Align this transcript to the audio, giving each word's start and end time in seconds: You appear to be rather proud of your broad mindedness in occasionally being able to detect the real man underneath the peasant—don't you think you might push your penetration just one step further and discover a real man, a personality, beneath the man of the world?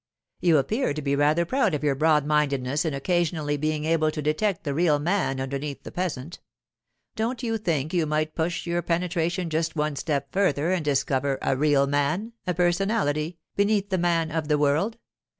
You 0.39 0.57
appear 0.57 0.95
to 0.95 1.01
be 1.03 1.15
rather 1.15 1.45
proud 1.45 1.75
of 1.75 1.83
your 1.83 1.93
broad 1.93 2.25
mindedness 2.25 2.85
in 2.85 2.95
occasionally 2.95 3.55
being 3.55 3.85
able 3.85 4.09
to 4.09 4.19
detect 4.19 4.63
the 4.63 4.73
real 4.73 4.97
man 4.97 5.39
underneath 5.39 5.83
the 5.83 5.91
peasant—don't 5.91 7.43
you 7.43 7.59
think 7.59 7.93
you 7.93 8.07
might 8.07 8.33
push 8.33 8.65
your 8.65 8.81
penetration 8.81 9.47
just 9.51 9.75
one 9.75 9.95
step 9.95 10.31
further 10.33 10.71
and 10.71 10.83
discover 10.83 11.37
a 11.43 11.55
real 11.55 11.85
man, 11.85 12.33
a 12.47 12.55
personality, 12.55 13.37
beneath 13.55 13.89
the 13.91 13.99
man 13.99 14.31
of 14.31 14.47
the 14.47 14.57
world? 14.57 14.97